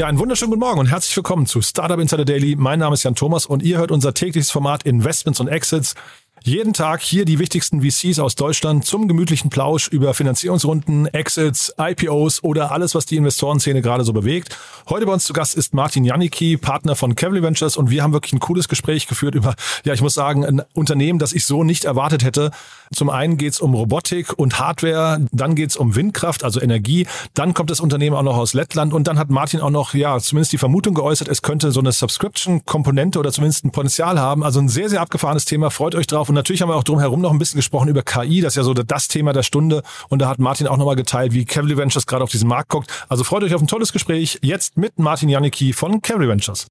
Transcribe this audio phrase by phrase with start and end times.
[0.00, 2.56] Ja, einen wunderschönen guten Morgen und herzlich willkommen zu Startup Insider Daily.
[2.56, 5.94] Mein Name ist Jan Thomas und ihr hört unser tägliches Format Investments und Exits.
[6.42, 12.42] Jeden Tag hier die wichtigsten VCs aus Deutschland zum gemütlichen Plausch über Finanzierungsrunden, Exits, IPOs
[12.42, 14.56] oder alles, was die Investorenszene gerade so bewegt.
[14.88, 18.14] Heute bei uns zu Gast ist Martin Janicki, Partner von Cavalry Ventures und wir haben
[18.14, 21.62] wirklich ein cooles Gespräch geführt über, ja, ich muss sagen, ein Unternehmen, das ich so
[21.62, 22.52] nicht erwartet hätte.
[22.92, 27.06] Zum einen geht es um Robotik und Hardware, dann geht es um Windkraft, also Energie,
[27.34, 30.18] dann kommt das Unternehmen auch noch aus Lettland und dann hat Martin auch noch, ja,
[30.18, 34.42] zumindest die Vermutung geäußert, es könnte so eine Subscription-Komponente oder zumindest ein Potenzial haben.
[34.42, 35.70] Also ein sehr, sehr abgefahrenes Thema.
[35.70, 36.28] Freut euch drauf.
[36.28, 38.40] Und natürlich haben wir auch drumherum noch ein bisschen gesprochen über KI.
[38.40, 39.82] Das ist ja so das Thema der Stunde.
[40.08, 42.90] Und da hat Martin auch nochmal geteilt, wie Cavalry Ventures gerade auf diesen Markt guckt.
[43.08, 44.38] Also freut euch auf ein tolles Gespräch.
[44.42, 46.66] Jetzt mit Martin Janicki von Cavalry Ventures.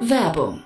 [0.00, 0.65] Werbung.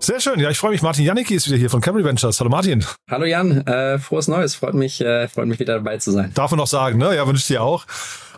[0.00, 0.38] Sehr schön.
[0.38, 0.80] Ja, ich freue mich.
[0.80, 2.38] Martin Janicki ist wieder hier von Cavalry Ventures.
[2.40, 2.84] Hallo Martin.
[3.10, 4.54] Hallo Jan, äh, frohes Neues.
[4.54, 6.30] Freut mich, äh, freut mich wieder dabei zu sein.
[6.34, 7.14] Darf man noch sagen, ne?
[7.14, 7.84] Ja, wünsche ich dir auch.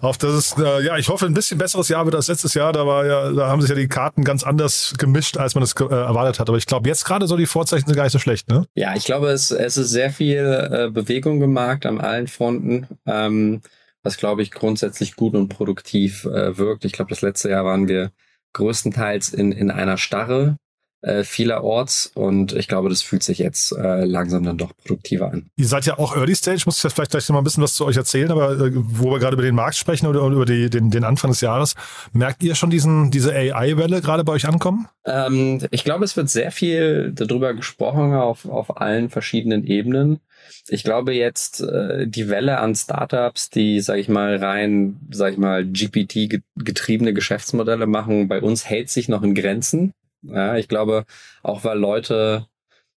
[0.01, 2.73] Auf das ist, äh, ja, ich hoffe, ein bisschen besseres Jahr wird als letztes Jahr.
[2.73, 5.75] Da war ja, da haben sich ja die Karten ganz anders gemischt, als man es
[5.75, 6.49] äh, erwartet hat.
[6.49, 8.65] Aber ich glaube, jetzt gerade so die Vorzeichen sind gar nicht so schlecht, ne?
[8.75, 12.89] Ja, ich glaube, es, es ist sehr viel äh, Bewegung gemacht an allen Fronten.
[13.07, 13.61] Ähm,
[14.03, 16.87] was glaube ich grundsätzlich gut und produktiv äh, wirkt.
[16.87, 18.13] Ich glaube, das letzte Jahr waren wir
[18.55, 20.57] größtenteils in, in einer Starre
[21.03, 25.51] äh, vielerorts und ich glaube, das fühlt sich jetzt äh, langsam dann doch produktiver an.
[25.57, 27.75] Ihr seid ja auch Early Stage, muss ich vielleicht gleich noch mal ein bisschen was
[27.75, 30.45] zu euch erzählen, aber äh, wo wir gerade über den Markt sprechen oder, oder über
[30.45, 31.75] die, den, den Anfang des Jahres,
[32.13, 34.89] merkt ihr schon diesen, diese AI-Welle gerade bei euch ankommen?
[35.07, 40.21] Ähm, ich glaube, es wird sehr viel darüber gesprochen auf, auf allen verschiedenen Ebenen.
[40.69, 45.39] Ich glaube jetzt äh, die Welle an Startups, die, sag ich mal, rein, sag ich
[45.39, 49.95] mal, GPT getriebene Geschäftsmodelle machen, bei uns hält sich noch in Grenzen.
[50.23, 51.05] Ja, ich glaube,
[51.43, 52.47] auch weil Leute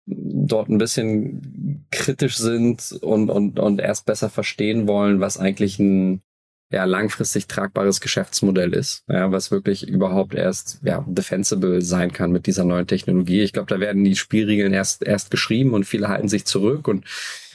[0.06, 6.22] dort ein bisschen kritisch sind und, und, und erst besser verstehen wollen, was eigentlich ein
[6.72, 12.46] ja, langfristig tragbares Geschäftsmodell ist, ja, was wirklich überhaupt erst ja, defensible sein kann mit
[12.46, 13.42] dieser neuen Technologie.
[13.42, 17.04] Ich glaube, da werden die Spielregeln erst, erst geschrieben und viele halten sich zurück und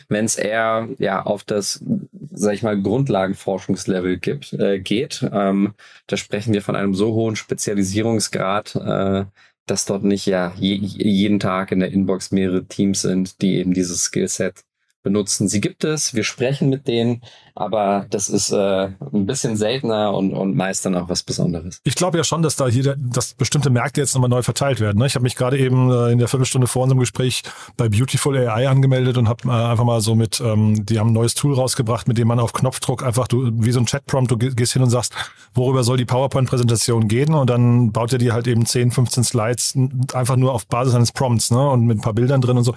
[0.10, 1.84] wenn es eher ja auf das,
[2.32, 5.74] sag ich mal, Grundlagenforschungslevel gibt, äh, geht, ähm,
[6.06, 9.26] da sprechen wir von einem so hohen Spezialisierungsgrad, äh,
[9.68, 13.74] dass dort nicht ja je, jeden Tag in der Inbox mehrere Teams sind, die eben
[13.74, 14.64] dieses Skillset
[15.08, 15.48] benutzen.
[15.48, 17.22] Sie gibt es, wir sprechen mit denen,
[17.56, 21.80] aber das ist äh, ein bisschen seltener und, und meist dann auch was Besonderes.
[21.86, 25.00] Ich glaube ja schon, dass da hier, dass bestimmte Märkte jetzt nochmal neu verteilt werden.
[25.00, 25.08] Ne?
[25.08, 27.44] Ich habe mich gerade eben äh, in der Viertelstunde vor unserem Gespräch
[27.78, 31.14] bei Beautiful AI angemeldet und habe äh, einfach mal so mit, ähm, die haben ein
[31.14, 34.38] neues Tool rausgebracht, mit dem man auf Knopfdruck einfach, du wie so ein Chatprompt, du
[34.38, 35.14] gehst hin und sagst,
[35.54, 39.78] worüber soll die PowerPoint-Präsentation gehen und dann baut er dir halt eben 10, 15 Slides
[40.14, 41.70] einfach nur auf Basis eines Prompts ne?
[41.70, 42.76] und mit ein paar Bildern drin und so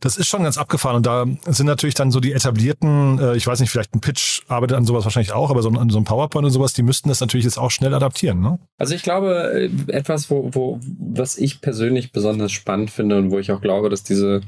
[0.00, 0.96] das ist schon ganz abgefahren.
[0.96, 4.42] Und da sind natürlich dann so die etablierten, äh, ich weiß nicht, vielleicht ein Pitch
[4.48, 7.08] arbeitet an sowas wahrscheinlich auch, aber so an so ein PowerPoint und sowas, die müssten
[7.08, 8.40] das natürlich jetzt auch schnell adaptieren.
[8.40, 8.58] Ne?
[8.76, 13.38] Also ich glaube, äh, etwas, wo, wo, was ich persönlich besonders spannend finde und wo
[13.38, 14.42] ich auch glaube, dass diese,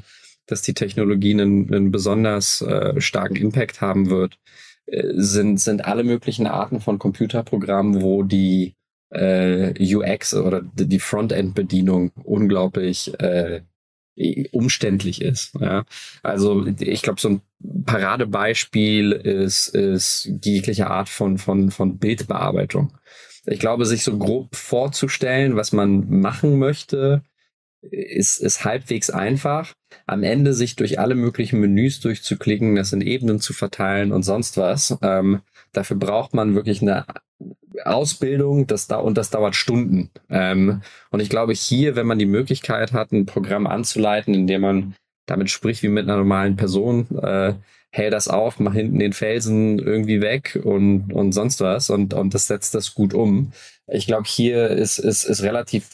[0.46, 4.38] dass die Technologie einen, einen besonders äh, starken Impact haben wird,
[4.86, 8.74] äh, sind, sind alle möglichen Arten von Computerprogrammen, wo die
[9.10, 13.62] äh, UX oder die Frontend-Bedienung unglaublich äh,
[14.52, 15.54] umständlich ist.
[15.60, 15.84] Ja.
[16.22, 17.40] Also ich glaube, so ein
[17.84, 22.92] Paradebeispiel ist, ist jegliche Art von, von, von Bildbearbeitung.
[23.46, 27.22] Ich glaube, sich so grob vorzustellen, was man machen möchte,
[27.82, 29.72] ist, ist halbwegs einfach.
[30.06, 34.56] Am Ende sich durch alle möglichen Menüs durchzuklicken, das in Ebenen zu verteilen und sonst
[34.58, 34.96] was.
[35.02, 35.40] Ähm,
[35.72, 37.06] dafür braucht man wirklich eine
[37.84, 40.10] Ausbildung, das da und das dauert Stunden.
[40.28, 44.62] Ähm, und ich glaube, hier, wenn man die Möglichkeit hat, ein Programm anzuleiten, in dem
[44.62, 44.94] man
[45.26, 47.54] damit spricht wie mit einer normalen Person, äh,
[47.92, 52.34] hält das auf, mach hinten den Felsen irgendwie weg und, und sonst was und, und
[52.34, 53.52] das setzt das gut um.
[53.86, 55.88] Ich glaube, hier ist, ist, ist relativ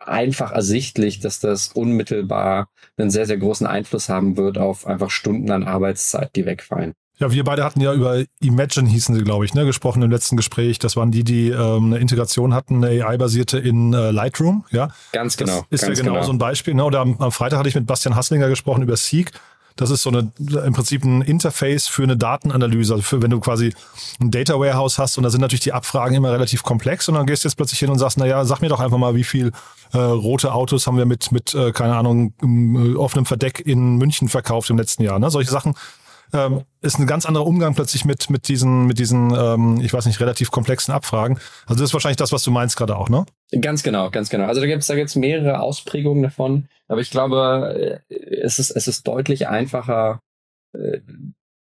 [0.00, 5.50] einfach ersichtlich, dass das unmittelbar einen sehr, sehr großen Einfluss haben wird auf einfach Stunden
[5.50, 6.94] an Arbeitszeit, die wegfallen.
[7.18, 10.36] Ja, wir beide hatten ja über Imagine hießen sie, glaube ich, ne, gesprochen im letzten
[10.36, 10.78] Gespräch.
[10.78, 14.88] Das waren die, die ähm, eine Integration hatten, eine AI-basierte in äh, Lightroom, ja.
[15.12, 15.64] Ganz genau.
[15.70, 16.74] Das ist ja genau, genau, so ein Beispiel.
[16.74, 16.84] Ne?
[16.84, 19.32] Oder am, am Freitag hatte ich mit Bastian Hasslinger gesprochen über Seek.
[19.76, 22.94] Das ist so eine, im Prinzip ein Interface für eine Datenanalyse.
[22.94, 23.74] Also für, wenn du quasi
[24.20, 27.26] ein Data Warehouse hast und da sind natürlich die Abfragen immer relativ komplex und dann
[27.26, 29.52] gehst du jetzt plötzlich hin und sagst, naja, sag mir doch einfach mal, wie viel
[29.92, 34.28] äh, rote Autos haben wir mit, mit äh, keine Ahnung, äh, offenem Verdeck in München
[34.28, 35.18] verkauft im letzten Jahr.
[35.18, 35.30] Ne?
[35.30, 35.74] Solche Sachen
[36.32, 40.06] ähm, ist ein ganz anderer Umgang plötzlich mit, mit diesen, mit diesen, ähm, ich weiß
[40.06, 41.38] nicht, relativ komplexen Abfragen.
[41.66, 43.26] Also das ist wahrscheinlich das, was du meinst gerade auch, ne?
[43.60, 44.46] Ganz genau, ganz genau.
[44.46, 46.68] Also da gibt es da gibt's mehrere Ausprägungen davon.
[46.88, 50.20] Aber ich glaube, äh, es ist, es ist deutlich einfacher
[50.72, 51.00] äh,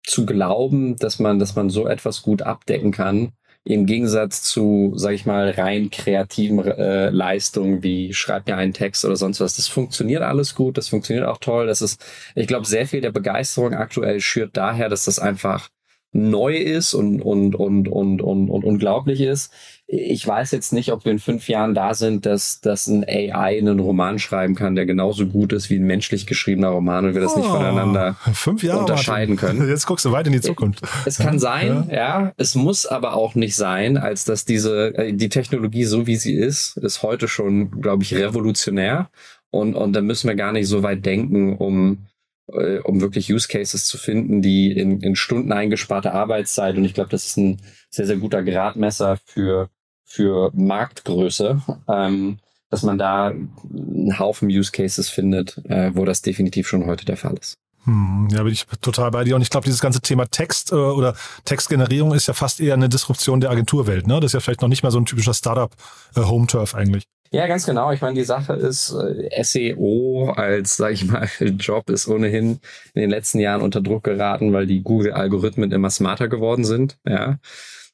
[0.03, 3.31] zu glauben, dass man, dass man so etwas gut abdecken kann,
[3.65, 9.05] im Gegensatz zu, sag ich mal, rein kreativen äh, Leistungen wie schreib mir einen Text
[9.05, 9.55] oder sonst was.
[9.55, 11.67] Das funktioniert alles gut, das funktioniert auch toll.
[11.67, 12.03] Das ist,
[12.35, 15.69] ich glaube, sehr viel der Begeisterung aktuell schürt daher, dass das einfach
[16.11, 19.51] neu ist und, und, und, und, und, und unglaublich ist.
[19.95, 23.59] Ich weiß jetzt nicht, ob wir in fünf Jahren da sind, dass, dass ein AI
[23.59, 27.21] einen Roman schreiben kann, der genauso gut ist wie ein menschlich geschriebener Roman und wir
[27.21, 29.57] das oh, nicht voneinander fünf Jahre unterscheiden Martin.
[29.57, 29.69] können.
[29.69, 30.81] Jetzt guckst du weit in die Zukunft.
[31.05, 31.95] Es kann sein, ja.
[31.95, 32.33] ja.
[32.37, 36.33] Es muss aber auch nicht sein, als dass diese, äh, die Technologie so wie sie
[36.33, 39.11] ist, ist heute schon, glaube ich, revolutionär.
[39.51, 42.07] Und, und da müssen wir gar nicht so weit denken, um,
[42.51, 46.95] äh, um wirklich Use Cases zu finden, die in, in Stunden eingesparte Arbeitszeit und ich
[46.95, 47.61] glaube, das ist ein
[47.91, 49.69] sehr, sehr guter Gradmesser für,
[50.13, 52.37] für Marktgröße, ähm,
[52.69, 57.17] dass man da einen Haufen Use Cases findet, äh, wo das definitiv schon heute der
[57.17, 57.55] Fall ist.
[57.85, 59.35] Hm, ja, bin ich total bei dir.
[59.35, 61.15] Und ich glaube, dieses ganze Thema Text äh, oder
[61.45, 64.05] Textgenerierung ist ja fast eher eine Disruption der Agenturwelt.
[64.05, 64.19] Ne?
[64.19, 67.05] Das ist ja vielleicht noch nicht mehr so ein typischer Startup-Home-Turf äh, eigentlich.
[67.33, 67.91] Ja, ganz genau.
[67.91, 71.27] Ich meine, die Sache ist, äh, SEO als, sag ich mal,
[71.59, 72.59] Job ist ohnehin
[72.93, 76.99] in den letzten Jahren unter Druck geraten, weil die Google-Algorithmen immer smarter geworden sind.
[77.07, 77.39] Ja.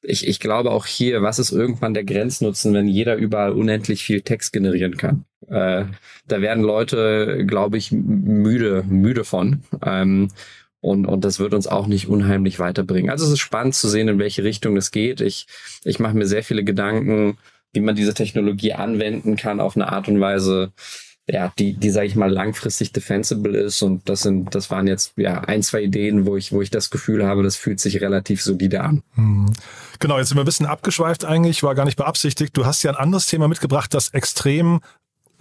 [0.02, 4.22] Ich, ich glaube auch hier, was ist irgendwann der Grenznutzen, wenn jeder überall unendlich viel
[4.22, 5.24] Text generieren kann?
[5.48, 5.86] Äh,
[6.28, 9.64] da werden Leute, glaube ich, müde, müde von.
[9.86, 10.32] Ähm,
[10.82, 13.10] und, und das wird uns auch nicht unheimlich weiterbringen.
[13.10, 15.22] Also es ist spannend zu sehen, in welche Richtung es geht.
[15.22, 15.48] Ich,
[15.86, 17.38] ich mache mir sehr viele Gedanken,
[17.74, 20.72] wie man diese Technologie anwenden kann auf eine Art und Weise,
[21.28, 25.14] ja, die, die sage ich mal langfristig defensible ist und das sind, das waren jetzt
[25.16, 28.42] ja ein, zwei Ideen, wo ich, wo ich das Gefühl habe, das fühlt sich relativ
[28.42, 29.04] solide an.
[29.14, 29.54] Hm.
[30.00, 32.58] Genau, jetzt sind wir ein bisschen abgeschweift eigentlich, war gar nicht beabsichtigt.
[32.58, 34.82] Du hast ja ein anderes Thema mitgebracht, das extrem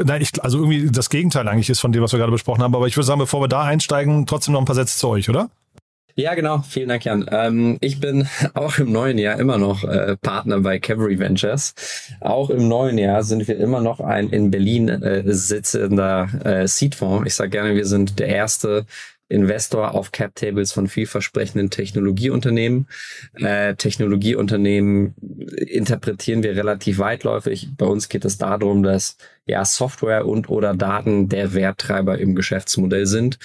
[0.01, 2.73] Nein, ich, also irgendwie das Gegenteil eigentlich ist von dem, was wir gerade besprochen haben.
[2.75, 5.29] Aber ich würde sagen, bevor wir da einsteigen, trotzdem noch ein paar Sätze zu euch,
[5.29, 5.51] oder?
[6.21, 6.59] Ja, genau.
[6.69, 7.27] Vielen Dank, Jan.
[7.31, 11.75] Ähm, ich bin auch im neuen Jahr immer noch äh, Partner bei Cavalry Ventures.
[12.21, 17.25] Auch im neuen Jahr sind wir immer noch ein in Berlin äh, sitzender äh, Seedfonds.
[17.25, 18.85] Ich sage gerne, wir sind der erste
[19.29, 22.89] Investor auf Cap-Tables von vielversprechenden Technologieunternehmen.
[23.35, 25.15] Äh, Technologieunternehmen
[25.57, 27.69] interpretieren wir relativ weitläufig.
[27.77, 33.07] Bei uns geht es darum, dass ja Software und oder Daten der Werttreiber im Geschäftsmodell
[33.07, 33.39] sind.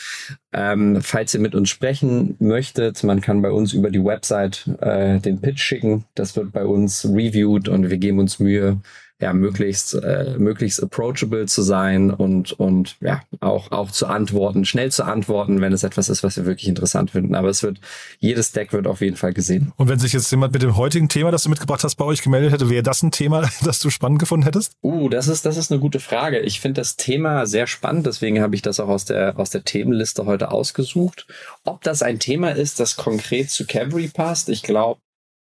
[0.51, 5.19] Ähm, falls ihr mit uns sprechen möchtet, man kann bei uns über die Website äh,
[5.19, 6.05] den Pitch schicken.
[6.15, 8.81] Das wird bei uns reviewed und wir geben uns Mühe,
[9.23, 14.91] ja, möglichst, äh, möglichst approachable zu sein und, und ja, auch, auch zu antworten, schnell
[14.91, 17.33] zu antworten, wenn es etwas ist, was wir wirklich interessant finden.
[17.33, 17.79] Aber es wird,
[18.19, 19.71] jedes Deck wird auf jeden Fall gesehen.
[19.77, 22.21] Und wenn sich jetzt jemand mit dem heutigen Thema, das du mitgebracht hast, bei euch
[22.21, 24.73] gemeldet hätte, wäre das ein Thema, das du spannend gefunden hättest?
[24.83, 26.41] Uh, das ist, das ist eine gute Frage.
[26.41, 29.63] Ich finde das Thema sehr spannend, deswegen habe ich das auch aus der, aus der
[29.63, 31.27] Themenliste heute ausgesucht.
[31.63, 34.99] Ob das ein Thema ist, das konkret zu Cavalry passt, ich glaube,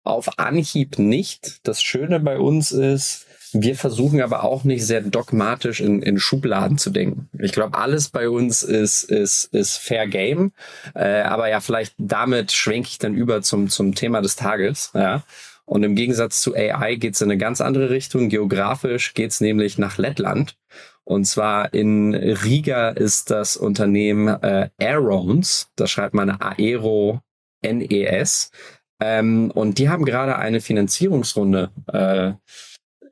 [0.03, 1.65] auf Anhieb nicht.
[1.67, 6.77] Das Schöne bei uns ist, wir versuchen aber auch nicht sehr dogmatisch in, in Schubladen
[6.77, 7.29] zu denken.
[7.39, 10.51] Ich glaube, alles bei uns ist, ist, ist Fair Game.
[10.95, 14.91] Äh, aber ja, vielleicht damit schwenke ich dann über zum, zum Thema des Tages.
[14.93, 15.23] Ja.
[15.65, 18.29] Und im Gegensatz zu AI geht es in eine ganz andere Richtung.
[18.29, 20.57] Geografisch geht es nämlich nach Lettland.
[21.05, 25.69] Und zwar in Riga ist das Unternehmen äh, Aerons.
[25.75, 27.21] Da schreibt man Aero
[27.61, 28.51] NES.
[28.99, 32.33] Ähm, und die haben gerade eine Finanzierungsrunde äh,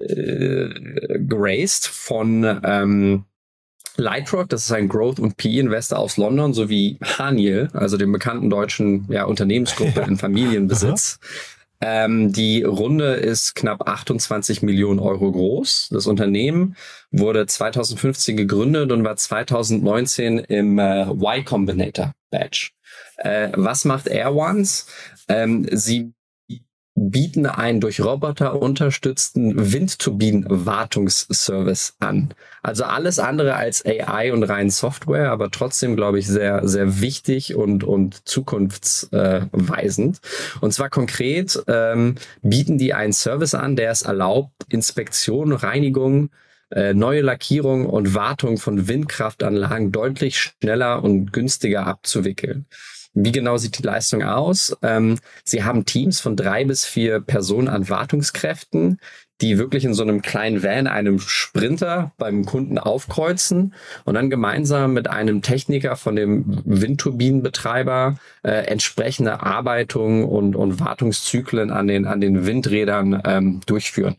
[0.01, 3.25] äh, geraced von ähm,
[3.97, 9.05] Lightrock, das ist ein Growth- und PE-Investor aus London, sowie Haniel, also dem bekannten deutschen
[9.09, 10.07] ja, Unternehmensgruppe ja.
[10.07, 11.19] in Familienbesitz.
[11.83, 15.89] Ähm, die Runde ist knapp 28 Millionen Euro groß.
[15.91, 16.75] Das Unternehmen
[17.09, 22.69] wurde 2015 gegründet und war 2019 im äh, Y Combinator Badge.
[23.17, 24.85] Äh, was macht Air Ones?
[25.27, 26.13] Ähm, sie
[27.09, 32.35] bieten einen durch Roboter unterstützten Windturbinen-Wartungsservice an.
[32.61, 37.55] Also alles andere als AI und rein Software, aber trotzdem, glaube ich, sehr, sehr wichtig
[37.55, 40.19] und, und zukunftsweisend.
[40.59, 46.29] Und zwar konkret ähm, bieten die einen Service an, der es erlaubt, Inspektion, Reinigung,
[46.69, 52.67] äh, neue Lackierung und Wartung von Windkraftanlagen deutlich schneller und günstiger abzuwickeln.
[53.13, 54.75] Wie genau sieht die Leistung aus?
[54.81, 58.99] Ähm, sie haben Teams von drei bis vier Personen an Wartungskräften,
[59.41, 63.73] die wirklich in so einem kleinen Van, einem Sprinter beim Kunden aufkreuzen
[64.05, 71.71] und dann gemeinsam mit einem Techniker von dem Windturbinenbetreiber äh, entsprechende Arbeitungen und, und Wartungszyklen
[71.71, 74.15] an den, an den Windrädern ähm, durchführen.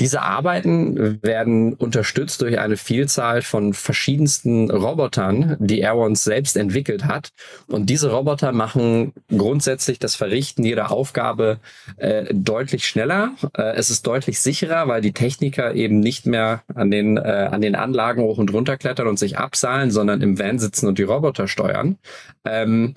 [0.00, 7.28] Diese Arbeiten werden unterstützt durch eine Vielzahl von verschiedensten Robotern, die Airons selbst entwickelt hat.
[7.68, 11.58] Und diese Roboter machen grundsätzlich das Verrichten jeder Aufgabe
[11.98, 13.32] äh, deutlich schneller.
[13.56, 17.60] Äh, es ist deutlich sicherer, weil die Techniker eben nicht mehr an den, äh, an
[17.60, 21.02] den Anlagen hoch und runter klettern und sich abseilen, sondern im Van sitzen und die
[21.02, 21.98] Roboter steuern.
[22.44, 22.94] Ähm,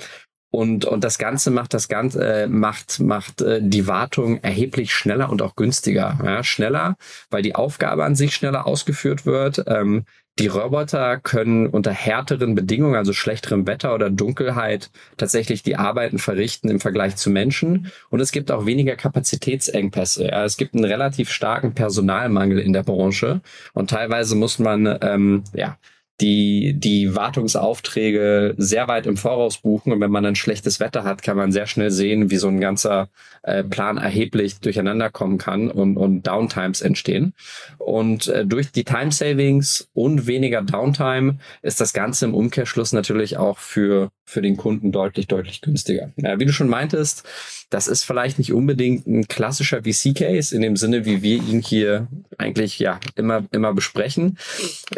[0.55, 5.29] und, und das Ganze macht das Ganze, äh, macht, macht äh, die Wartung erheblich schneller
[5.29, 6.17] und auch günstiger.
[6.23, 6.95] Ja, schneller,
[7.29, 9.65] weil die Aufgabe an sich schneller ausgeführt wird.
[9.67, 10.05] Ähm,
[10.39, 16.69] die Roboter können unter härteren Bedingungen, also schlechterem Wetter oder Dunkelheit, tatsächlich die Arbeiten verrichten
[16.69, 17.91] im Vergleich zu Menschen.
[18.09, 20.31] Und es gibt auch weniger Kapazitätsengpässe.
[20.31, 23.41] Es gibt einen relativ starken Personalmangel in der Branche.
[23.73, 25.77] Und teilweise muss man ähm, ja,
[26.21, 29.91] die, die Wartungsaufträge sehr weit im Voraus buchen.
[29.91, 32.61] Und wenn man dann schlechtes Wetter hat, kann man sehr schnell sehen, wie so ein
[32.61, 33.09] ganzer
[33.43, 37.33] äh, Plan erheblich durcheinander kommen kann und, und Downtimes entstehen.
[37.77, 43.37] Und äh, durch die Time Savings und weniger Downtime ist das Ganze im Umkehrschluss natürlich
[43.37, 46.11] auch für, für den Kunden deutlich, deutlich günstiger.
[46.15, 47.27] Wie du schon meintest,
[47.75, 52.07] das ist vielleicht nicht unbedingt ein klassischer VC-Case in dem Sinne, wie wir ihn hier
[52.37, 54.37] eigentlich ja immer, immer besprechen.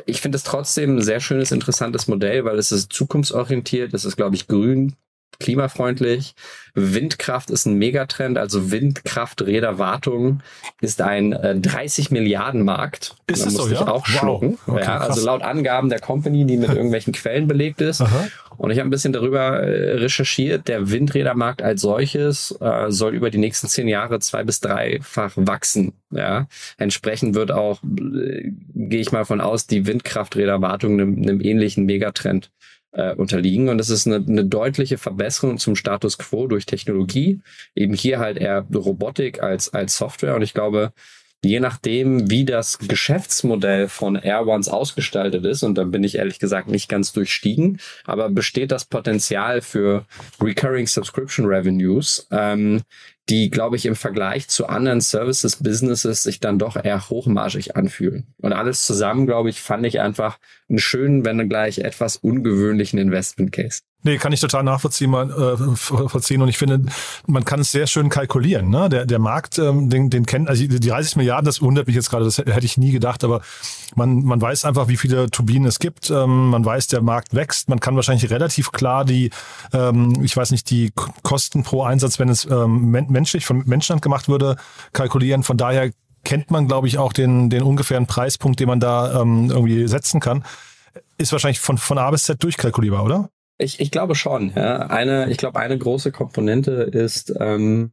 [0.06, 4.16] Ich finde es trotzdem ein sehr schönes, interessantes Modell, weil es ist zukunftsorientiert, es ist,
[4.16, 4.94] glaube ich, grün,
[5.40, 6.34] klimafreundlich.
[6.74, 10.42] Windkraft ist ein Megatrend, also Windkrafträderwartung
[10.82, 13.16] ist ein äh, 30 Milliarden Markt.
[13.28, 13.88] Ist das so, ja?
[13.88, 14.20] auch wow.
[14.20, 14.58] schlucken.
[14.68, 18.02] Okay, ja, also laut Angaben der Company, die mit irgendwelchen Quellen belegt ist.
[18.02, 18.28] Aha.
[18.58, 20.68] Und ich habe ein bisschen darüber äh, recherchiert.
[20.68, 25.94] Der Windrädermarkt als solches äh, soll über die nächsten zehn Jahre zwei bis dreifach wachsen.
[26.10, 31.86] Ja, entsprechend wird auch, äh, gehe ich mal von aus, die Windkrafträderwartung einem, einem ähnlichen
[31.86, 32.50] Megatrend
[32.92, 33.70] äh, unterliegen.
[33.70, 37.42] Und das ist eine, eine deutliche Verbesserung zum Status quo durch Technologie.
[37.76, 40.36] Eben hier halt eher Robotik als, als Software.
[40.36, 40.94] Und ich glaube,
[41.44, 46.40] je nachdem, wie das Geschäftsmodell von Air Ones ausgestaltet ist, und da bin ich ehrlich
[46.40, 50.06] gesagt nicht ganz durchstiegen, aber besteht das Potenzial für
[50.42, 52.82] Recurring Subscription Revenues, ähm,
[53.30, 58.34] die, glaube ich, im Vergleich zu anderen Services, Businesses sich dann doch eher hochmargig anfühlen.
[58.38, 63.52] Und alles zusammen, glaube ich, fand ich einfach einen schönen, wenn gleich etwas ungewöhnlichen Investment
[63.52, 63.82] Case.
[64.04, 66.42] Nee, kann ich total nachvollziehen, äh, vollziehen.
[66.42, 66.82] Und ich finde,
[67.26, 68.70] man kann es sehr schön kalkulieren.
[68.70, 68.90] Ne?
[68.90, 72.10] Der, der Markt, ähm, den, den kennt, also die 30 Milliarden, das wundert mich jetzt
[72.10, 73.42] gerade, das hätte ich nie gedacht, aber
[73.96, 76.12] man, man weiß einfach, wie viele Turbinen es gibt.
[76.12, 77.70] Ähm, man weiß, der Markt wächst.
[77.70, 79.32] Man kann wahrscheinlich relativ klar die,
[79.74, 80.92] ähm, ich weiß nicht, die
[81.24, 84.58] Kosten pro Einsatz, wenn es ähm, menschlich von Menschenhand gemacht würde,
[84.94, 85.44] kalkulieren.
[85.44, 85.90] Von daher
[86.24, 90.20] kennt man, glaube ich, auch den, den ungefähren Preispunkt, den man da ähm, irgendwie setzen
[90.20, 90.46] kann.
[91.18, 93.30] Ist wahrscheinlich von, von A bis Z durchkalkulierbar, oder?
[93.58, 94.52] Ich, ich glaube schon.
[94.56, 94.88] Ja.
[94.88, 97.92] Eine, ich glaube, eine große Komponente ist ähm,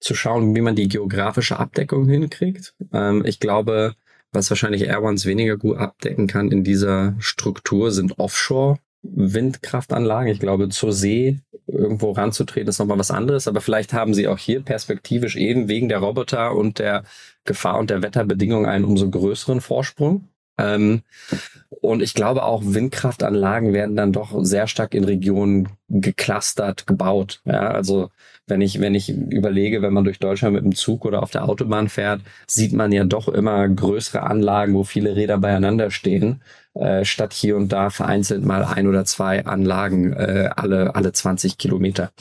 [0.00, 2.74] zu schauen, wie man die geografische Abdeckung hinkriegt.
[2.92, 3.94] Ähm, ich glaube,
[4.32, 8.78] was wahrscheinlich Air Ones weniger gut abdecken kann in dieser Struktur, sind Offshore.
[9.14, 10.32] Windkraftanlagen.
[10.32, 14.38] Ich glaube, zur See irgendwo ranzutreten ist nochmal was anderes, aber vielleicht haben sie auch
[14.38, 17.04] hier perspektivisch eben wegen der Roboter und der
[17.44, 20.28] Gefahr und der Wetterbedingungen einen umso größeren Vorsprung.
[20.58, 21.02] Ähm,
[21.80, 27.40] und ich glaube auch Windkraftanlagen werden dann doch sehr stark in Regionen geclustert gebaut.
[27.44, 28.10] Ja, also
[28.46, 31.48] wenn ich, wenn ich überlege, wenn man durch Deutschland mit dem Zug oder auf der
[31.48, 36.42] Autobahn fährt, sieht man ja doch immer größere Anlagen, wo viele Räder beieinander stehen,
[36.74, 41.58] äh, statt hier und da vereinzelt mal ein oder zwei Anlagen äh, alle, alle 20
[41.58, 42.12] Kilometer.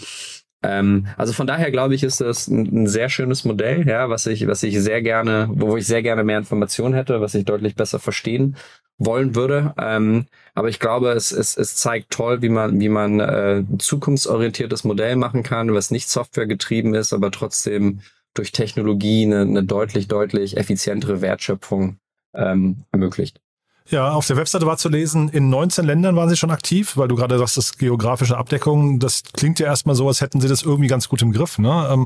[0.65, 4.25] Ähm, also von daher glaube ich, ist das ein, ein, sehr schönes Modell, ja, was
[4.25, 7.75] ich, was ich sehr gerne, wo ich sehr gerne mehr Informationen hätte, was ich deutlich
[7.75, 8.55] besser verstehen
[8.98, 9.74] wollen würde.
[9.77, 13.79] Ähm, aber ich glaube, es, es, es zeigt toll, wie man, wie man äh, ein
[13.79, 18.01] zukunftsorientiertes Modell machen kann, was nicht softwaregetrieben ist, aber trotzdem
[18.34, 21.98] durch Technologie eine, eine deutlich, deutlich effizientere Wertschöpfung
[22.34, 23.41] ähm, ermöglicht.
[23.89, 27.08] Ja, auf der Webseite war zu lesen, in 19 Ländern waren sie schon aktiv, weil
[27.08, 30.63] du gerade sagst, das geografische Abdeckung, das klingt ja erstmal so, als hätten sie das
[30.63, 31.60] irgendwie ganz gut im Griff.
[31.60, 32.06] Ne?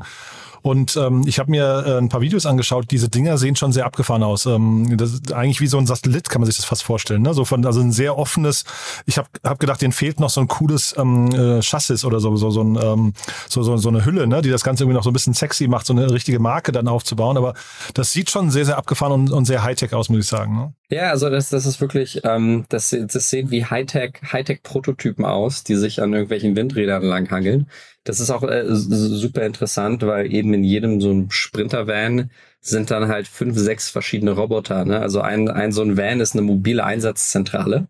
[0.61, 2.85] Und ähm, ich habe mir äh, ein paar Videos angeschaut.
[2.91, 4.45] Diese Dinger sehen schon sehr abgefahren aus.
[4.45, 7.21] Ähm, das ist eigentlich wie so ein Satellit, kann man sich das fast vorstellen.
[7.21, 7.33] Ne?
[7.33, 8.65] So von, also ein sehr offenes.
[9.05, 12.35] Ich habe hab gedacht, denen fehlt noch so ein cooles ähm, äh, Chassis oder so,
[12.35, 13.13] so, so, ein, ähm,
[13.47, 14.41] so, so, so eine Hülle, ne?
[14.41, 16.87] die das Ganze irgendwie noch so ein bisschen sexy macht, so eine richtige Marke dann
[16.87, 17.37] aufzubauen.
[17.37, 17.53] Aber
[17.93, 20.55] das sieht schon sehr, sehr abgefahren und, und sehr Hightech aus, muss ich sagen.
[20.55, 20.73] Ne?
[20.91, 25.75] Ja, also das, das ist wirklich, ähm, das, das sehen wie Hightech, Hightech-Prototypen aus, die
[25.75, 27.67] sich an irgendwelchen Windrädern langhangeln.
[28.09, 33.07] Das ist auch äh, super interessant, weil eben in jedem so einem Sprinter-Van sind dann
[33.07, 34.83] halt fünf, sechs verschiedene Roboter.
[34.83, 34.99] Ne?
[34.99, 37.87] Also ein, ein so ein Van ist eine mobile Einsatzzentrale.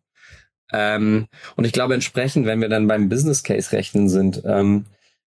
[0.74, 4.88] Ähm, und ich glaube entsprechend, wenn wir dann beim Business Case rechnen sind, ähm,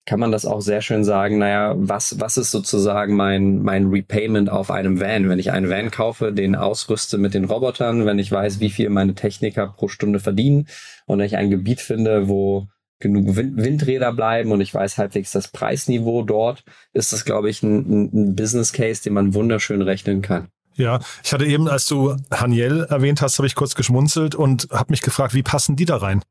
[0.05, 4.49] kann man das auch sehr schön sagen, naja, was, was ist sozusagen mein, mein Repayment
[4.49, 5.27] auf einem Van?
[5.27, 8.89] Wenn ich einen Van kaufe, den ausrüste mit den Robotern, wenn ich weiß, wie viel
[8.89, 10.69] meine Techniker pro Stunde verdienen
[11.07, 16.23] und ich ein Gebiet finde, wo genug Windräder bleiben und ich weiß halbwegs das Preisniveau
[16.23, 16.63] dort,
[16.93, 20.47] ist das, glaube ich, ein, ein Business Case, den man wunderschön rechnen kann.
[20.75, 24.91] Ja, ich hatte eben, als du Haniel erwähnt hast, habe ich kurz geschmunzelt und habe
[24.91, 26.21] mich gefragt, wie passen die da rein?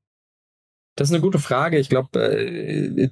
[0.94, 1.78] Das ist eine gute Frage.
[1.78, 3.10] Ich glaube, äh,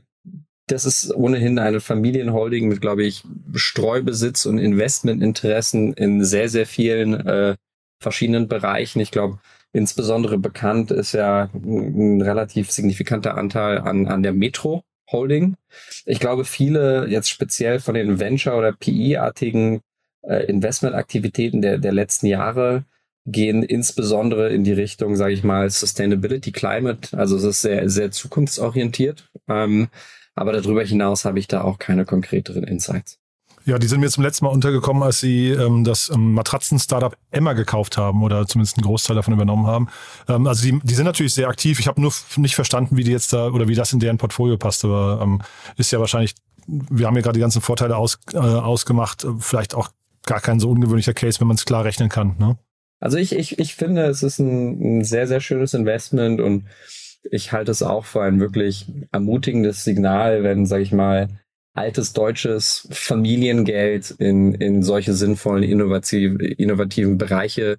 [0.67, 7.15] das ist ohnehin eine Familienholding mit, glaube ich, Streubesitz und Investmentinteressen in sehr, sehr vielen
[7.15, 7.57] äh,
[8.01, 9.01] verschiedenen Bereichen.
[9.01, 9.39] Ich glaube,
[9.75, 15.57] Insbesondere bekannt ist ja ein relativ signifikanter Anteil an, an der Metro Holding.
[16.07, 19.81] Ich glaube, viele jetzt speziell von den Venture- oder PI-artigen
[20.23, 22.85] äh, Investmentaktivitäten der, der letzten Jahre
[23.27, 27.19] gehen insbesondere in die Richtung, sage ich mal, Sustainability Climate.
[27.19, 29.29] Also es ist sehr, sehr zukunftsorientiert.
[29.49, 29.89] Ähm,
[30.37, 33.19] aber darüber hinaus habe ich da auch keine konkreteren Insights.
[33.67, 37.55] Ja, die sind mir zum letzten Mal untergekommen, als sie ähm, das ähm, Matratzen-Startup Emma
[37.55, 39.89] gekauft haben oder zumindest einen Großteil davon übernommen haben.
[40.29, 41.81] Ähm, also die, die sind natürlich sehr aktiv.
[41.81, 44.59] Ich habe nur nicht verstanden, wie die jetzt da oder wie das in deren Portfolio
[44.59, 45.41] passt, aber ähm,
[45.79, 46.35] ist ja wahrscheinlich,
[46.67, 49.89] wir haben ja gerade die ganzen Vorteile aus, äh, ausgemacht, vielleicht auch
[50.27, 52.37] gar kein so ungewöhnlicher Case, wenn man es klar rechnen kann.
[52.39, 52.59] Ne?
[53.01, 56.67] Also ich, ich, ich finde, es ist ein, ein sehr, sehr schönes Investment und
[57.31, 61.29] ich halte es auch für ein wirklich ermutigendes Signal, wenn, sage ich mal,
[61.75, 67.79] altes deutsches Familiengeld in, in solche sinnvollen, innovativ, innovativen Bereiche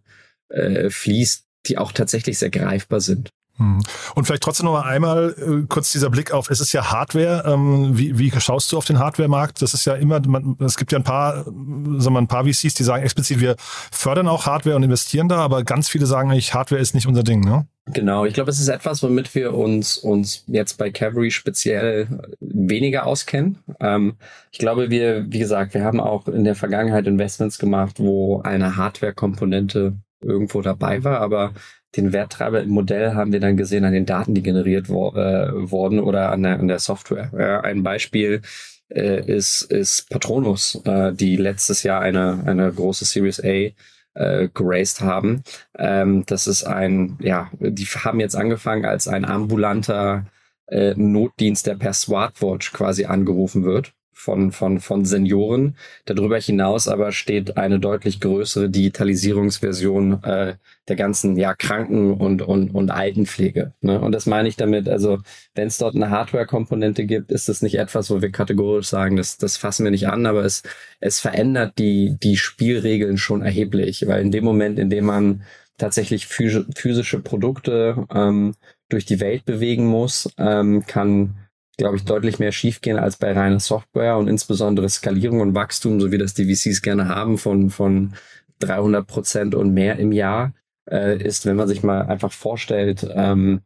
[0.49, 3.29] äh, fließt, die auch tatsächlich sehr greifbar sind.
[3.57, 3.81] Hm.
[4.15, 7.43] Und vielleicht trotzdem noch mal einmal äh, kurz dieser Blick auf, es ist ja Hardware.
[7.45, 9.61] Ähm, wie, wie schaust du auf den Hardware-Markt?
[9.61, 12.73] Das ist ja immer, man, es gibt ja ein paar, sagen wir, ein paar VCs,
[12.73, 16.53] die sagen explizit, wir fördern auch Hardware und investieren da, aber ganz viele sagen eigentlich,
[16.53, 17.65] Hardware ist nicht unser Ding, ne?
[17.87, 22.07] Genau, ich glaube, es ist etwas, womit wir uns, uns jetzt bei Cavalry speziell
[22.39, 23.59] weniger auskennen.
[23.79, 24.15] Ähm,
[24.51, 28.75] ich glaube, wir, wie gesagt, wir haben auch in der Vergangenheit Investments gemacht, wo eine
[28.75, 31.53] Hardware-Komponente irgendwo dabei war, aber
[31.97, 35.49] den Werttreiber im Modell haben wir dann gesehen an den Daten, die generiert wo, äh,
[35.71, 37.31] wurden oder an der, an der Software.
[37.37, 38.41] Ja, ein Beispiel
[38.89, 43.71] äh, ist, ist Patronus, äh, die letztes Jahr eine, eine große Series A
[44.13, 45.43] äh, geraced haben.
[45.77, 50.25] Ähm, das ist ein, ja, die haben jetzt angefangen als ein ambulanter
[50.67, 55.75] äh, Notdienst, der per Smartwatch quasi angerufen wird von, von, von Senioren.
[56.05, 60.55] Darüber hinaus aber steht eine deutlich größere Digitalisierungsversion äh,
[60.87, 63.73] der ganzen ja, Kranken- und, und, und Altenpflege.
[63.81, 63.99] Ne?
[63.99, 65.19] Und das meine ich damit, also
[65.53, 69.37] wenn es dort eine Hardware-Komponente gibt, ist das nicht etwas, wo wir kategorisch sagen, das,
[69.37, 70.63] das fassen wir nicht an, aber es,
[71.01, 75.43] es verändert die, die Spielregeln schon erheblich, weil in dem Moment, in dem man
[75.77, 78.55] tatsächlich physische Produkte ähm,
[78.87, 81.35] durch die Welt bewegen muss, ähm, kann
[81.77, 86.11] glaube ich, deutlich mehr schiefgehen als bei reiner Software und insbesondere Skalierung und Wachstum, so
[86.11, 88.13] wie das die VCs gerne haben, von, von
[88.59, 90.53] 300 Prozent und mehr im Jahr,
[90.89, 93.61] äh, ist, wenn man sich mal einfach vorstellt, ähm,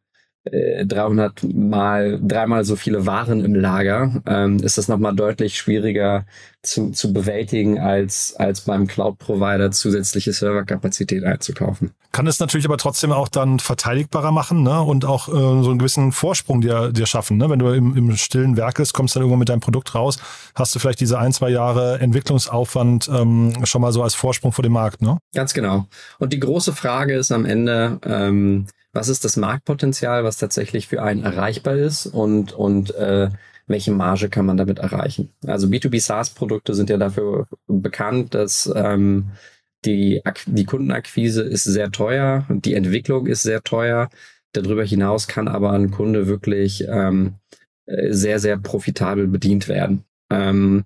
[0.46, 6.26] 300 äh, mal, dreimal so viele Waren im Lager, ähm, ist das nochmal deutlich schwieriger
[6.64, 11.92] zu, zu bewältigen, als, als beim Cloud-Provider zusätzliche Serverkapazität einzukaufen.
[12.12, 14.82] Kann es natürlich aber trotzdem auch dann verteidigbarer machen ne?
[14.82, 17.38] und auch äh, so einen gewissen Vorsprung dir, dir schaffen.
[17.38, 17.50] Ne?
[17.50, 20.20] Wenn du im, im stillen Werkes kommst dann irgendwann mit deinem Produkt raus,
[20.56, 24.64] hast du vielleicht diese ein, zwei Jahre Entwicklungsaufwand ähm, schon mal so als Vorsprung vor
[24.64, 25.02] dem Markt.
[25.02, 25.18] Ne?
[25.34, 25.86] Ganz genau.
[26.18, 31.02] Und die große Frage ist am Ende, ähm, was ist das Marktpotenzial, was tatsächlich für
[31.02, 33.30] einen erreichbar ist und, und äh,
[33.68, 35.32] welche Marge kann man damit erreichen.
[35.46, 39.32] Also B2B SaaS-Produkte sind ja dafür bekannt, dass ähm,
[39.86, 44.10] die, die Kundenakquise ist sehr teuer, die Entwicklung ist sehr teuer.
[44.54, 47.36] Darüber hinaus kann aber ein Kunde wirklich ähm,
[47.86, 50.04] sehr, sehr profitabel bedient werden.
[50.32, 50.86] Ähm,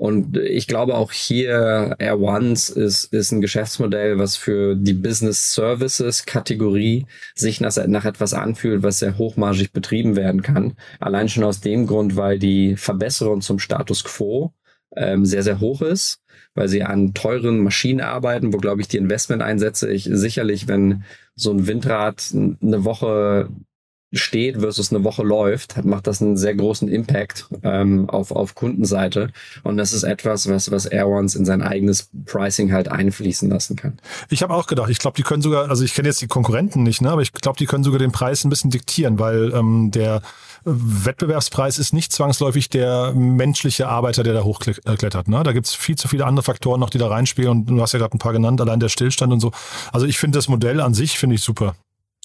[0.00, 5.52] Und ich glaube auch hier Air Ones ist, ist ein Geschäftsmodell, was für die Business
[5.52, 10.72] Services Kategorie sich nach, nach etwas anfühlt, was sehr hochmargig betrieben werden kann.
[11.00, 14.54] Allein schon aus dem Grund, weil die Verbesserung zum Status quo
[14.96, 16.22] ähm, sehr, sehr hoch ist,
[16.54, 21.52] weil sie an teuren Maschinen arbeiten, wo, glaube ich, die Investmenteinsätze ich sicherlich, wenn so
[21.52, 23.50] ein Windrad eine Woche
[24.12, 29.30] steht versus eine Woche läuft, macht das einen sehr großen Impact ähm, auf, auf Kundenseite.
[29.62, 33.98] Und das ist etwas, was, was Airons in sein eigenes Pricing halt einfließen lassen kann.
[34.28, 36.82] Ich habe auch gedacht, ich glaube, die können sogar, also ich kenne jetzt die Konkurrenten
[36.82, 39.90] nicht, ne, aber ich glaube, die können sogar den Preis ein bisschen diktieren, weil ähm,
[39.92, 40.22] der
[40.64, 45.28] Wettbewerbspreis ist nicht zwangsläufig der menschliche Arbeiter, der da hochklettert.
[45.28, 45.42] Ne?
[45.42, 47.50] Da gibt's viel zu viele andere Faktoren noch, die da reinspielen.
[47.50, 49.52] Und du hast ja gerade ein paar genannt, allein der Stillstand und so.
[49.92, 51.74] Also ich finde das Modell an sich, finde ich super.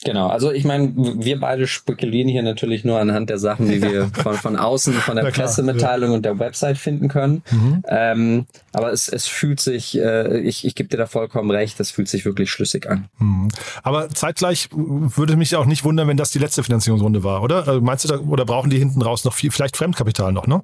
[0.05, 4.05] Genau, also ich meine, wir beide spekulieren hier natürlich nur anhand der Sachen, die wir
[4.13, 6.15] von, von außen, von der klar, Pressemitteilung ja.
[6.15, 7.41] und der Website finden können.
[7.49, 7.83] Mhm.
[7.87, 11.89] Ähm, aber es, es fühlt sich, äh, ich, ich gebe dir da vollkommen recht, das
[11.89, 13.09] fühlt sich wirklich schlüssig an.
[13.17, 13.47] Mhm.
[13.81, 17.67] Aber zeitgleich würde mich auch nicht wundern, wenn das die letzte Finanzierungsrunde war, oder?
[17.67, 20.61] Also meinst du da, oder brauchen die hinten raus noch viel, vielleicht Fremdkapital noch, ne?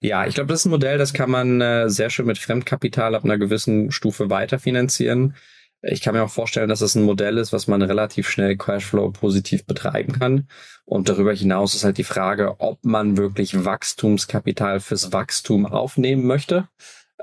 [0.00, 3.14] Ja, ich glaube, das ist ein Modell, das kann man äh, sehr schön mit Fremdkapital
[3.14, 5.34] ab einer gewissen Stufe weiterfinanzieren.
[5.82, 9.10] Ich kann mir auch vorstellen, dass es ein Modell ist, was man relativ schnell Cashflow
[9.12, 10.48] positiv betreiben kann.
[10.84, 16.68] Und darüber hinaus ist halt die Frage, ob man wirklich Wachstumskapital fürs Wachstum aufnehmen möchte.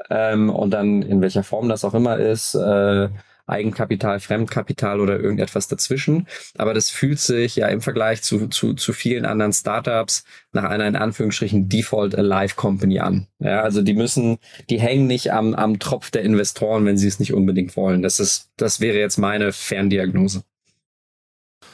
[0.09, 2.55] Ähm, und dann in welcher Form das auch immer ist.
[2.55, 3.09] Äh,
[3.47, 6.27] Eigenkapital, Fremdkapital oder irgendetwas dazwischen.
[6.57, 10.87] Aber das fühlt sich ja im Vergleich zu, zu, zu vielen anderen Startups nach einer
[10.87, 13.27] in Anführungsstrichen Default Alive Company an.
[13.39, 14.37] Ja, also die müssen,
[14.69, 18.01] die hängen nicht am, am Tropf der Investoren, wenn sie es nicht unbedingt wollen.
[18.01, 20.43] Das ist, das wäre jetzt meine Ferndiagnose.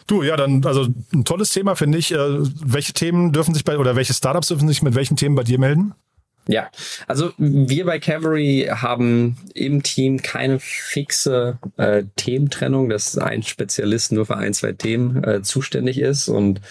[0.08, 2.12] Du, ja, dann, also ein tolles Thema finde ich.
[2.12, 5.44] Äh, welche Themen dürfen sich bei, oder welche Startups dürfen sich mit welchen Themen bei
[5.44, 5.94] dir melden?
[6.48, 6.70] Ja,
[7.08, 14.26] also wir bei Cavalry haben im Team keine fixe äh, Thementrennung, dass ein Spezialist nur
[14.26, 16.62] für ein, zwei Themen äh, zuständig ist und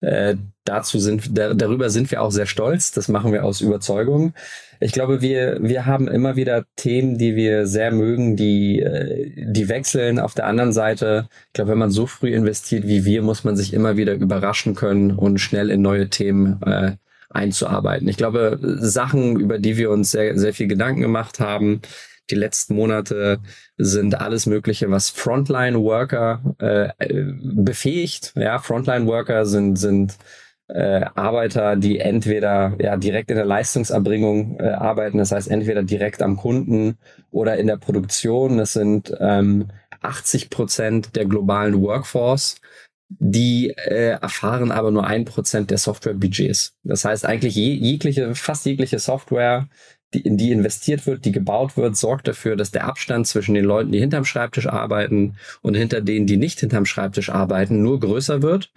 [0.00, 2.90] äh, dazu sind, da, darüber sind wir auch sehr stolz.
[2.90, 4.34] Das machen wir aus Überzeugung.
[4.80, 9.68] Ich glaube, wir, wir haben immer wieder Themen, die wir sehr mögen, die, äh, die
[9.68, 10.18] wechseln.
[10.18, 13.56] Auf der anderen Seite, ich glaube, wenn man so früh investiert wie wir, muss man
[13.56, 16.92] sich immer wieder überraschen können und schnell in neue Themen äh,
[17.34, 18.08] einzuarbeiten.
[18.08, 21.80] Ich glaube, Sachen, über die wir uns sehr, sehr viel Gedanken gemacht haben,
[22.30, 23.40] die letzten Monate
[23.76, 28.32] sind alles Mögliche, was Frontline-Worker äh, befähigt.
[28.36, 30.16] Ja, Frontline-Worker sind, sind
[30.68, 36.22] äh, Arbeiter, die entweder ja direkt in der Leistungserbringung äh, arbeiten, das heißt entweder direkt
[36.22, 36.96] am Kunden
[37.30, 38.56] oder in der Produktion.
[38.56, 39.68] Das sind ähm,
[40.00, 42.56] 80 Prozent der globalen Workforce
[43.18, 46.74] die äh, erfahren aber nur ein Prozent der Software-Budgets.
[46.82, 49.68] Das heißt eigentlich je, jegliche, fast jegliche Software,
[50.14, 53.64] die, in die investiert wird, die gebaut wird, sorgt dafür, dass der Abstand zwischen den
[53.64, 58.42] Leuten, die hinterm Schreibtisch arbeiten und hinter denen, die nicht hinterm Schreibtisch arbeiten, nur größer
[58.42, 58.72] wird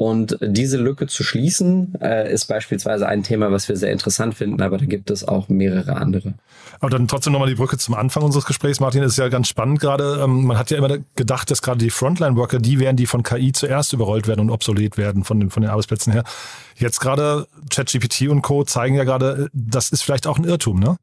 [0.00, 4.62] und diese Lücke zu schließen, äh, ist beispielsweise ein Thema, was wir sehr interessant finden,
[4.62, 6.34] aber da gibt es auch mehrere andere.
[6.78, 9.48] Aber dann trotzdem nochmal die Brücke zum Anfang unseres Gesprächs, Martin, das ist ja ganz
[9.48, 10.20] spannend gerade.
[10.22, 13.50] Ähm, man hat ja immer gedacht, dass gerade die Frontline-Worker die wären, die von KI
[13.50, 16.22] zuerst überrollt werden und obsolet werden von den, von den Arbeitsplätzen her.
[16.76, 18.62] Jetzt gerade ChatGPT und Co.
[18.62, 20.96] zeigen ja gerade, das ist vielleicht auch ein Irrtum, ne?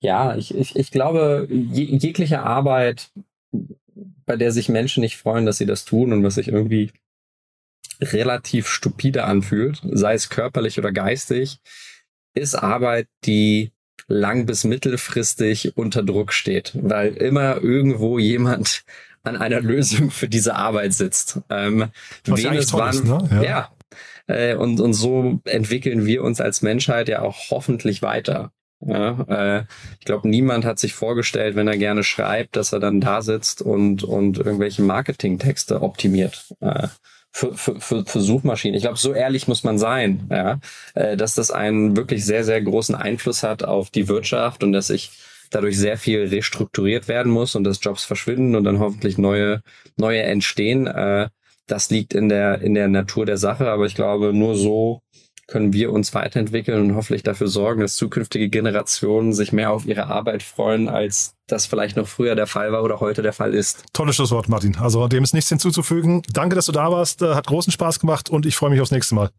[0.00, 3.10] Ja, ich, ich, ich glaube, jegliche Arbeit,
[4.24, 6.90] bei der sich Menschen nicht freuen, dass sie das tun und was sich irgendwie
[8.00, 11.58] relativ stupide anfühlt, sei es körperlich oder geistig,
[12.34, 13.72] ist Arbeit, die
[14.08, 18.84] lang bis mittelfristig unter Druck steht, weil immer irgendwo jemand
[19.22, 21.40] an einer Lösung für diese Arbeit sitzt.
[21.48, 21.90] Ähm,
[22.26, 23.28] Was wen es wann, ist, ne?
[23.34, 23.42] ja.
[23.42, 23.72] ja.
[24.26, 28.52] Äh, und, und so entwickeln wir uns als Menschheit ja auch hoffentlich weiter.
[28.84, 29.64] Ja, äh,
[30.00, 33.62] ich glaube, niemand hat sich vorgestellt, wenn er gerne schreibt, dass er dann da sitzt
[33.62, 36.52] und, und irgendwelche Marketingtexte optimiert.
[36.60, 36.88] Äh,
[37.32, 38.76] für, für, für, für Suchmaschinen.
[38.76, 40.60] Ich glaube, so ehrlich muss man sein, ja,
[40.94, 44.88] äh, dass das einen wirklich sehr, sehr großen Einfluss hat auf die Wirtschaft und dass
[44.88, 45.10] sich
[45.50, 49.62] dadurch sehr viel restrukturiert werden muss und dass Jobs verschwinden und dann hoffentlich neue,
[49.96, 50.86] neue entstehen.
[50.86, 51.28] Äh,
[51.66, 55.02] das liegt in der, in der Natur der Sache, aber ich glaube, nur so
[55.46, 60.06] können wir uns weiterentwickeln und hoffentlich dafür sorgen, dass zukünftige Generationen sich mehr auf ihre
[60.06, 63.84] Arbeit freuen, als das vielleicht noch früher der Fall war oder heute der Fall ist.
[63.92, 64.76] Tolles Schlusswort, Martin.
[64.76, 66.22] Also dem ist nichts hinzuzufügen.
[66.32, 67.20] Danke, dass du da warst.
[67.22, 69.30] Hat großen Spaß gemacht und ich freue mich aufs nächste Mal.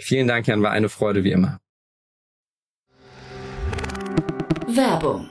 [0.00, 0.62] Vielen Dank, Jan.
[0.62, 1.58] War eine Freude wie immer.
[4.66, 5.30] Werbung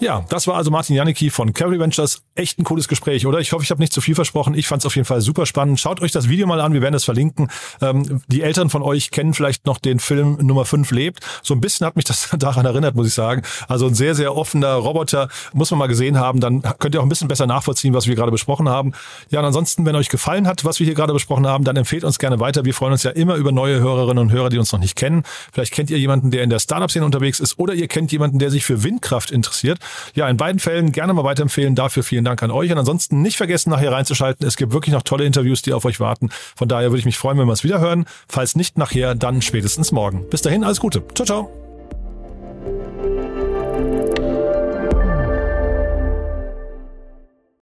[0.00, 2.22] Ja, das war also Martin Janicki von Carry Ventures.
[2.34, 3.38] Echt ein cooles Gespräch, oder?
[3.38, 4.54] Ich hoffe, ich habe nicht zu viel versprochen.
[4.54, 5.78] Ich fand es auf jeden Fall super spannend.
[5.78, 7.50] Schaut euch das Video mal an, wir werden es verlinken.
[7.82, 11.20] Ähm, die Eltern von euch kennen vielleicht noch den Film Nummer 5 lebt.
[11.42, 13.42] So ein bisschen hat mich das daran erinnert, muss ich sagen.
[13.68, 16.40] Also ein sehr, sehr offener Roboter, muss man mal gesehen haben.
[16.40, 18.94] Dann könnt ihr auch ein bisschen besser nachvollziehen, was wir gerade besprochen haben.
[19.28, 22.04] Ja, und ansonsten, wenn euch gefallen hat, was wir hier gerade besprochen haben, dann empfehlt
[22.04, 22.64] uns gerne weiter.
[22.64, 25.24] Wir freuen uns ja immer über neue Hörerinnen und Hörer, die uns noch nicht kennen.
[25.52, 28.50] Vielleicht kennt ihr jemanden, der in der Startup-Szene unterwegs ist oder ihr kennt jemanden, der
[28.50, 29.78] sich für Windkraft interessiert.
[30.14, 31.74] Ja, in beiden Fällen gerne mal weiterempfehlen.
[31.74, 32.70] Dafür vielen Dank an euch.
[32.70, 34.46] Und ansonsten nicht vergessen, nachher reinzuschalten.
[34.46, 36.30] Es gibt wirklich noch tolle Interviews, die auf euch warten.
[36.56, 38.04] Von daher würde ich mich freuen, wenn wir es wieder hören.
[38.28, 40.28] Falls nicht nachher, dann spätestens morgen.
[40.30, 41.02] Bis dahin, alles Gute.
[41.14, 41.50] Ciao, ciao.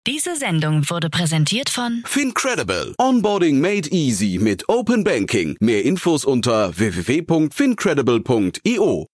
[0.06, 2.94] Diese Sendung wurde präsentiert von Fincredible.
[2.98, 5.56] Onboarding made easy mit Open Banking.
[5.62, 9.13] Mehr Infos unter www.fincredible.io.